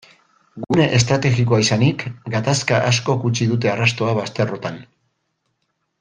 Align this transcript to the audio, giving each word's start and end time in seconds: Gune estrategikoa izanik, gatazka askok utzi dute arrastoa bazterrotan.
Gune 0.67 0.85
estrategikoa 0.99 1.59
izanik, 1.65 2.05
gatazka 2.37 2.79
askok 2.91 3.27
utzi 3.31 3.47
dute 3.55 3.71
arrastoa 3.75 4.15
bazterrotan. 4.21 4.81